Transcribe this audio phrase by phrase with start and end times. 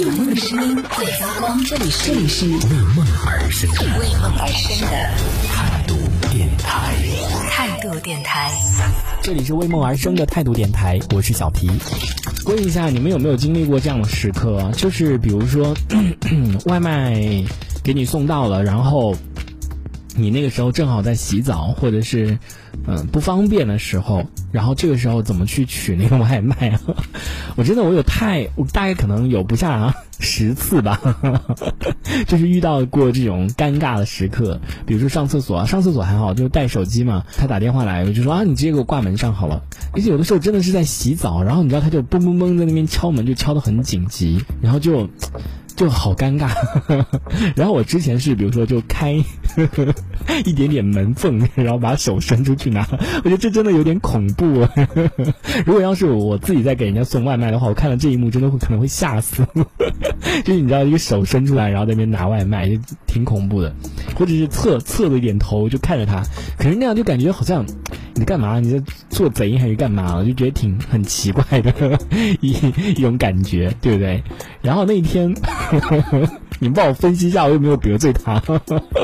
[0.00, 2.56] 有梦的声音会发光，这里是这里是为
[2.96, 4.96] 梦而生为梦而生的
[5.46, 5.94] 态度
[6.32, 6.96] 电台。
[7.50, 8.50] 态度电台。
[9.20, 11.70] 这里是为梦而生的态度电台，我是小皮。
[12.46, 14.70] 问一下，你们有没有经历过这样的时刻？
[14.74, 15.76] 就是比如说，
[16.64, 17.20] 外卖
[17.84, 19.14] 给你送到了，然后
[20.16, 22.38] 你那个时候正好在洗澡，或者是
[22.86, 26.80] 嗯、不方便的时候，然后这个时候怎么去取那个外卖啊？
[27.56, 31.00] 我真的我有太，我大概可能有不下十次吧，
[32.26, 39.62] 就是遇到过这种尴尬的时刻，比如说上厕所，上厕所还好，就是带手机嘛，他打电话来，我就说啊，你直接给我挂门上好了。
[39.92, 45.08] 而且有的时候真的是在洗澡，然后你知道他就嘣嘣嘣在那边敲门，就敲得很紧急，然后就
[45.80, 46.50] 就好尴尬。
[47.56, 49.12] 然后我之前是比如说就开
[50.44, 52.86] 一点点门缝，然后把手伸出去拿，
[53.24, 54.70] 我觉得这真的有点恐怖、啊。
[55.64, 59.42] 如果要是我自己在给人家送外卖的话，我看到这一幕真的会可能会吓死。
[60.44, 63.74] 就是你知道一个手伸出来，然后在那边拿外卖，就挺恐怖的。
[64.14, 66.22] 或者是侧侧了一点头就看着他，
[66.58, 67.64] 可是那样就感觉好像
[68.20, 68.60] 你干嘛？
[68.60, 70.14] 你在做贼还是干嘛？
[70.18, 71.98] 我就觉得挺很奇怪的
[72.42, 72.54] 一
[72.90, 74.22] 一种感觉，对不对？
[74.60, 75.34] 然后那一天，
[76.60, 78.38] 你们帮我分析一下，我有没有得罪他？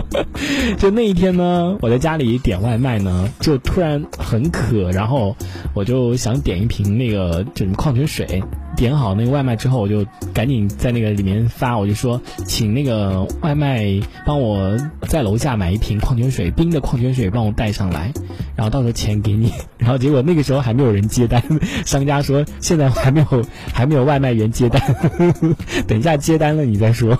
[0.76, 5.34] 就那一天呢，我在家里点外卖呢，就突然很渴，然后
[5.72, 8.42] 我就想点一瓶那个就是矿泉水。
[8.76, 13.84] 点好那个外卖之后，我就赶紧在那个里面发，我就说，请那个外卖
[14.26, 14.76] 帮我
[15.08, 18.12] 在楼下买一瓶矿泉水，冰的矿泉水帮我带上来，
[18.54, 19.52] 然后到时候钱给你。
[19.78, 21.42] 然后结果那个时候还没有人接单，
[21.86, 24.82] 商家说现在还没有还没有外卖员接单，
[25.86, 27.18] 等一下接单了你再说。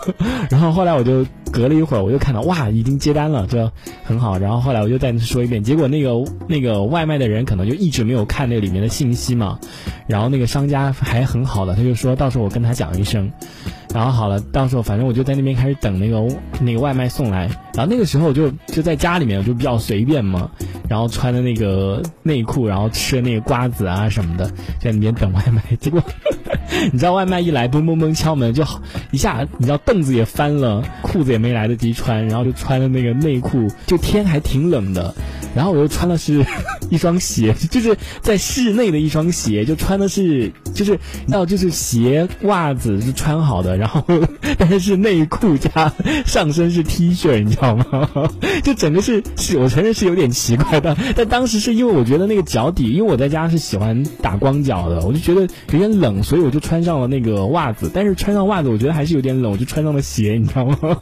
[0.51, 1.25] 然后后来我就
[1.57, 3.73] 隔了一会儿，我又看到哇已经接单了，这
[4.05, 4.37] 很好。
[4.37, 6.13] 然后后来我又再说一遍，结果那个
[6.47, 9.59] 那个外卖的人可能就一直没有看那里面的信息嘛，
[10.07, 13.33] 然后那个商家还很好的，他就说到时候我跟他讲一声。
[13.97, 16.23] 然后好了，到时候反正我就在那边开始等那个
[16.61, 17.49] 那个外卖送来。
[17.73, 20.51] 然后那个时候我就就在家里面，我就比较随便嘛，
[20.87, 24.47] 然后穿的那个内裤，然后吃的那个瓜子啊什么的，
[24.79, 25.63] 在那边等外卖。
[25.81, 26.03] 结果
[26.93, 28.63] 你知道外卖一来，嘣嘣嘣敲门，就
[29.13, 35.15] 一下，你知道凳子也翻了，裤子也没来得及穿，然后就穿了那个内裤，就天还挺冷的。
[35.57, 36.45] 然后我又穿的是
[36.91, 44.05] 一双鞋，就是在室内的一双鞋，就穿的是就是你知道就是鞋袜子是穿好的，然后
[44.59, 45.93] 但是是内裤加
[46.27, 48.09] 上身是 T 恤，你知道吗？
[48.63, 55.41] 就整个是是我承认是有点奇怪的，但当时是因为我觉得那个脚底，因为我在家是喜欢打光脚的，我就觉得
[55.73, 60.99] 有点冷，所以我就穿上了那个袜子，但是穿上袜子我觉得还是有点冷，我就穿上了鞋，你知道吗？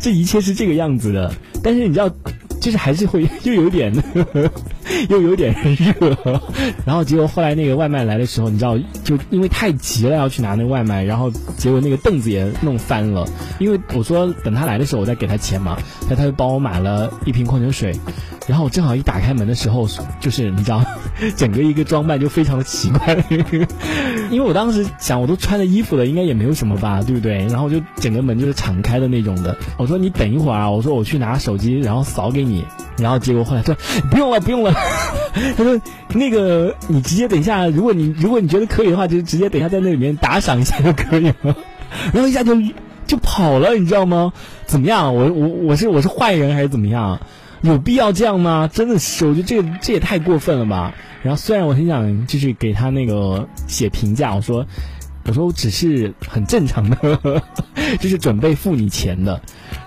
[0.00, 2.08] 这一切是这个样子的，但是你知道。
[2.60, 3.92] 就是还是会 又有点
[5.08, 6.40] 又有点热，
[6.84, 13.26] 然后结果后来那个外卖来的时候，你知道，就因为太急了要去拿那个外卖，然后结果那个凳子也弄翻了。
[13.58, 15.76] 因为我说等他来的时候我再给他钱嘛，
[16.08, 17.94] 他他就帮我买了一瓶矿泉水，
[18.50, 19.86] 然后我正好一打开门的时候，
[20.18, 20.84] 就是你知道，
[21.36, 23.16] 整个一个装扮就非常的奇怪，
[24.28, 27.46] 因为我当时想我都穿了衣服了，应该也没有什么吧，对不对？
[27.46, 29.56] 然后就整个门就是敞开的那种的。
[29.76, 32.64] 我说你等一会儿啊，我说我去拿手机，然后扫给你。
[32.98, 33.74] 然后结果后来说
[34.10, 34.74] 不用了，不用了。
[35.56, 41.54] 他 说那个你直接等一下，如果你如果你觉得可以的话，就直接等一下在那里面打赏一下就可以了。
[42.12, 42.60] 然后一下就
[43.06, 44.32] 就跑了，你知道吗？
[44.66, 45.14] 怎么样？
[45.14, 47.20] 我我我是我是坏人还是怎么样？
[47.62, 48.68] 有必要这样吗？
[48.72, 50.94] 真的是，我觉得这这也太过分了吧。
[51.22, 54.64] 然后虽然我很想就是给他那个写评价，我说
[55.26, 57.42] 我说我只是很正常的，
[58.00, 59.40] 就是准备付你钱的。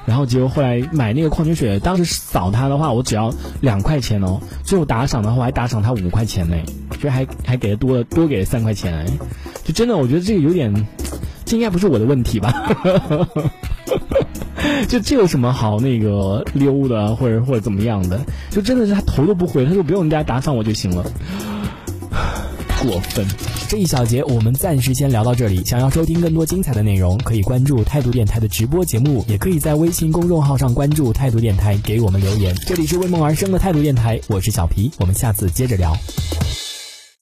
[0.06, 4.40] 然后结果后来买那个矿泉水，当时扫他的话，我只要两块钱哦。
[4.64, 6.56] 最后打赏的话，我还打赏他五块钱呢，
[7.00, 9.06] 就还还给他多了多给了三块钱。
[9.64, 10.72] 就真的，我觉得这个有点，
[11.46, 12.54] 这应该不是我的问题吧？
[14.90, 18.20] 就这有什么好那个溜的，或者或者怎么样的？
[18.50, 21.04] 就真的是他头都不回，他说不用人家打赏我就行了。
[22.82, 23.26] 过分。
[23.70, 25.64] 这一小节我们暂时先聊到这里。
[25.66, 32.54] 想要收听更多精彩的内容，可以关注态度电台的直播节目，也可以在微信公众号上关注态度电台，给我们留言。
[32.68, 35.96] 这里是为梦而生的态度电台，我是小皮，我们下次接着聊。